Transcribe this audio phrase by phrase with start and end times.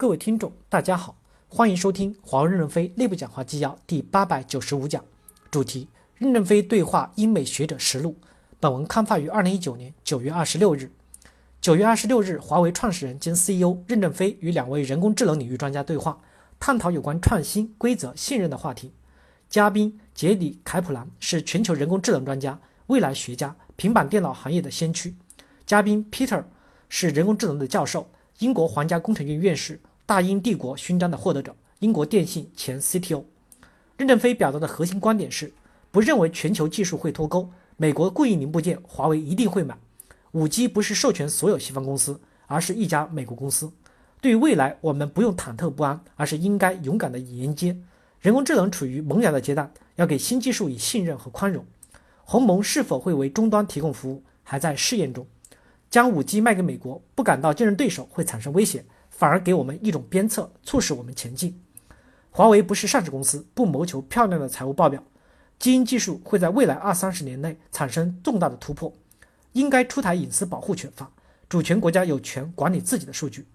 [0.00, 1.14] 各位听众，大家好，
[1.46, 5.04] 欢迎收听华为任正非内部讲话纪要第八百九十五讲，
[5.50, 8.16] 主题：任正非对话英美学者实录。
[8.58, 10.90] 本文刊发于二零一九年九月二十六日。
[11.60, 16.18] 九月二十六日，华为创始人兼 CEO 任正非与两位人工智能领域专家对话，
[16.58, 18.94] 探讨有关创新、规则、信任的话题。
[19.50, 25.14] 嘉宾杰里·凯普兰是全球人工智能专家、未来学家、平板电脑行业的先驱。
[25.66, 26.42] 嘉宾 Peter
[26.88, 28.08] 是人工智能的教授，
[28.38, 29.78] 英国皇家工程院院士。
[30.10, 33.22] 大英帝国勋章的获得者，英国电信前 CTO
[33.96, 35.52] 任正非表达的核心观点是：
[35.92, 39.78] 不认为全球技术会脱钩，美国故意零部件华为一定会买。
[40.32, 43.70] 五 G 不是授权所有西方公司，而是一家美国公司。
[44.20, 47.76] 对于未来，我们不用忐忑不安，而是应该勇敢地迎接。
[48.18, 51.64] 人工智能处于萌芽的阶段，要给新技术以信任和宽容。
[52.24, 55.24] 鸿蒙是否会为终端提供服务，还在试验中。
[55.88, 58.84] 将五 G 卖给美国，不感到竞争对手会产生威胁。
[59.20, 61.60] 反而给我们一种鞭策，促使我们前进。
[62.30, 65.04] 华为不是上市公司，不谋求漂亮的财务报表。
[65.58, 68.90] 基因技术会在未来二三十年内产生重大的突破，
[69.52, 71.12] 应该出台隐私保护权法，
[71.50, 73.46] 主权国家有权管理自己的数据。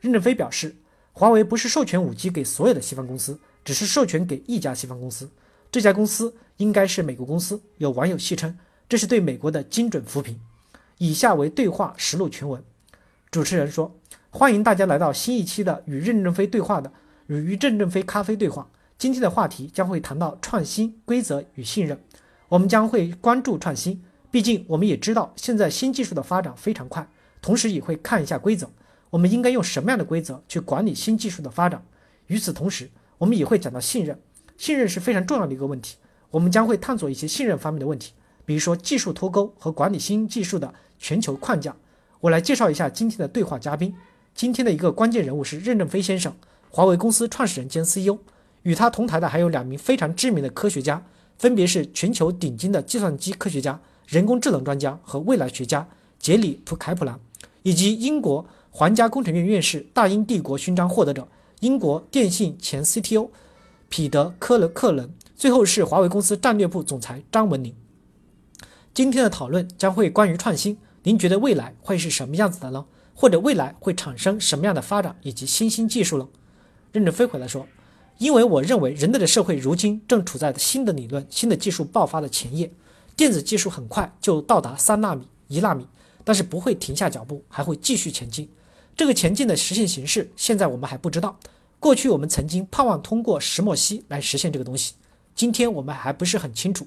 [0.00, 0.74] 任正非表示，
[1.12, 5.30] 华为不是授权五 G 给所有的西方公司，只是授权给一家西方公司，
[5.70, 7.62] 这家公司应该是美国公司。
[7.78, 10.40] 有网友戏称，这是对美国的精准扶贫。
[10.98, 12.60] 以下为对话实录全文。
[13.30, 13.94] 主持人说。
[14.36, 16.92] 欢迎大家来到新一期的与任正非对话的
[17.28, 18.68] 与任正非咖啡对话。
[18.98, 21.96] 今天的话题将会谈到创新、规则与信任。
[22.48, 27.08] 我们将会关注创新，毕竟我们也知道现在新技术的发展非常快，
[27.40, 28.68] 同时也会看一下规则，
[29.10, 31.80] 我们应该用什么样的规则去管理新技术的发展。
[32.26, 34.18] 与此同时，我们也会讲到信任，
[34.56, 35.98] 信任是非常重要的一个问题。
[36.32, 38.12] 我们将会探索一些信任方面的问题，
[38.44, 41.76] 比如说技术脱钩和管理新技术的全球框架。
[42.18, 43.94] 我来介绍一下今天的对话嘉宾。
[44.34, 46.34] 今天的一个关键人物是任正非先生，
[46.68, 48.18] 华为公司创始人兼 CEO。
[48.62, 51.04] 与他同台的还有两名非常知名的科学家，
[51.38, 55.86] 分别是全球顶尖的计算机科学家、人工智能专家和未来学家
[56.18, 57.20] 杰里普凯普兰，
[57.62, 61.28] 以及英国皇家工程院院士、大英帝国勋章获得者、
[61.60, 63.28] 英国电信前 CTO
[63.88, 65.14] 彼得科勒克伦。
[65.36, 67.72] 最后是华为公司战略部总裁张文宁。
[68.92, 72.86] 今天的讨论将会关于创新，您觉得未来会是什么样子的呢？
[73.14, 76.28] 或者未来会产生什么样的发展以及新兴技术呢？
[76.92, 77.66] 任正非回来说
[78.18, 82.70] ：“因为我认为人类的社会如今正处在新的理论、新的技术爆发的前夜。
[83.16, 85.86] 电子技术很快就到达三纳米、一纳米，
[86.24, 88.48] 但是不会停下脚步，还会继续前进。
[88.96, 91.38] 这个前进的实现形式，现在我们还不知道。
[91.78, 94.94] 过去我们曾经盼望通过石墨烯来实现这个东西，
[95.34, 96.86] 今天我们还不是很清楚。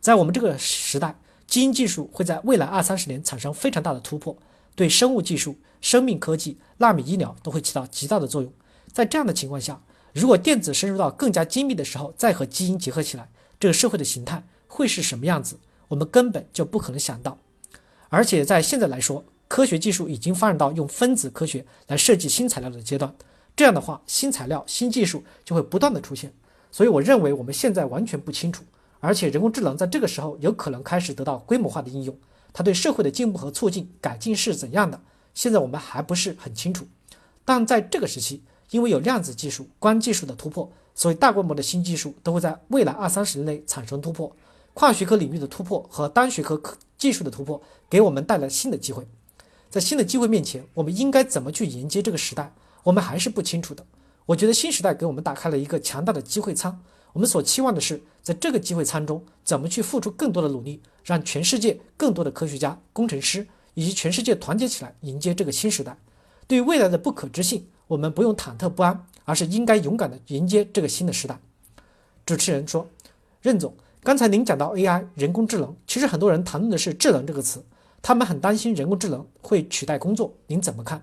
[0.00, 4.36] 在我们这个时代，基因技术会在未来二三十年产生非常大的突破。”
[4.78, 8.52] 对生物技术、生命科技、纳米医疗都会起到极大的作用。
[8.92, 9.82] 在这样的情况下，
[10.14, 13.28] 如果电子深入到更加精密的时候，再和基因结合起来，
[13.58, 15.58] 这个社会的形态会是什么样子？
[15.88, 17.38] 我们根本就不可能想到。
[18.08, 23.12] 而且在现在来说，科学技术已经发展到用分子科学来设计新材料的阶段。
[23.56, 26.32] 这样的话，新材料、新技术就会不断的出现。
[26.70, 28.62] 所以，我认为我们现在完全不清楚。
[29.00, 32.16] 而且，人工智能在这个时候有可能开始得到规模化的应用。
[32.52, 35.00] 它对社会的进步和促进改进是怎样的？
[35.34, 36.86] 现在我们还不是很清楚。
[37.44, 44.34] 但在这个时期，因为有量子技术、光技术的突破，所以大规模的新技术都会在未来二三十年内产生突破。
[44.74, 46.60] 跨学科领域的突破和单学科
[46.96, 49.06] 技术的突破，给我们带来新的机会。
[49.70, 52.52] 在新的机会面前，我们应该怎么去迎接这个时代？
[52.84, 53.84] 我们还是不清楚的。
[54.26, 56.80] 我觉得新时代给我们打开了一个强大的机会舱。
[57.18, 65.98] 我们所期望的是，在这个机会舱中，怎么去付出更多的努力，让全世界更多的科学家、工程师以及全世界团结起来，迎接这个新时代。
[66.46, 71.40] 对于未来的不可知性，我们不用忐忑不安，而是应该勇敢地迎接这个新的时代。
[72.24, 72.88] 主持人说
[73.42, 73.74] ：“任总，
[74.04, 77.64] 刚才您讲到 AI 人工智能，其实很多人谈论的是‘智能’这个词，
[78.00, 81.02] 他们很担心人工智能会取代工作，您怎么看？”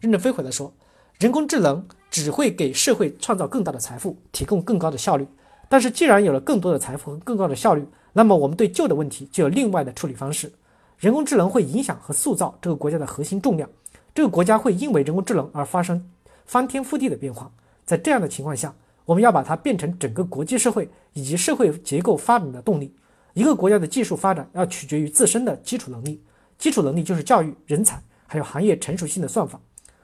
[0.00, 0.74] 任正非回来说。
[1.20, 5.24] 人工智能只会给社会创造更大的财富，提供更高的效率。
[5.68, 10.52] 但是，既然有了更多的财富和更高的效率，那么我们对旧的问题就有另外的处理方式。
[10.98, 13.68] 人工智能会影响和塑造这个国家的核心重量，
[14.14, 16.10] 这个国家会因为人工智能而发生
[16.46, 17.50] 翻天覆地的变化。
[17.84, 18.74] 在这样的情况下，
[19.04, 22.94] 我们要把它变成整个国际社会以及社会结构发展的动力。
[23.32, 26.22] 一个国家的技术发展要取决于自身的基础能力，
[26.58, 29.58] 基础能力就是教育、人才，还有行业成熟性的算法、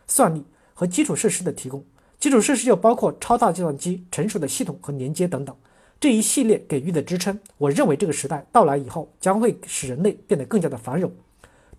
[0.06, 0.44] 算力。
[0.72, 1.84] 和基础设施的提供，
[2.20, 5.56] 基础设施就包括超大计算机、成熟的系统和连接等等，
[5.98, 7.40] 这一系列给予的支撑。
[7.56, 11.10] 我认为这个时代到来以后，将会使人类变得更加的繁荣，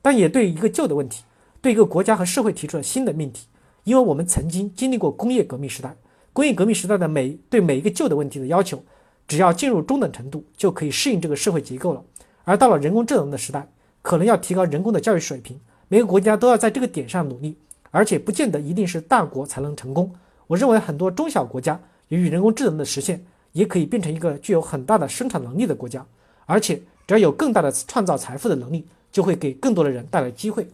[0.02, 1.24] 但也对一个旧的问题，
[1.62, 3.46] 对一个国家和社会提出了新的命题。
[3.84, 5.96] 因为我们曾经经历过工业革命时代，
[6.34, 8.84] 工业革命时代的每对每一个旧的问题的要求，
[9.28, 12.04] 只要进入中等程度就可以适应这个社会结构了。
[12.46, 13.68] 而到了人工智能的时代，
[14.02, 17.56] 可能要提高人工的教育水平，每个国家都要在这个点上努力，
[17.92, 20.12] 而且不见得一定是大国才能成功。
[20.52, 26.06] 我认为很多中小国家由于人工智能的实现，也可以变成一个具有很大的生产能力的国家，
[26.46, 26.76] 而且
[27.08, 30.68] 只要有更大的创造财富的能力，就会给更多的人带来机会。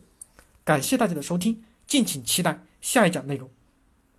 [0.63, 3.47] 感谢大家的收听，敬请期待下一讲内容。